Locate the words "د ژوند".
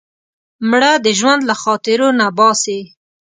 1.05-1.41